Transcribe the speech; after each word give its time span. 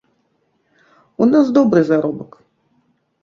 У 1.25 1.27
нас 1.33 1.45
добры 1.57 1.81
заробак. 1.91 2.31